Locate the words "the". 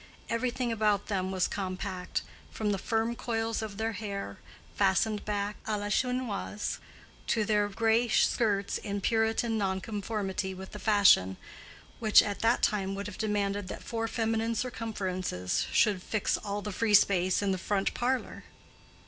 2.71-2.79, 10.71-10.79, 16.63-16.71, 17.51-17.59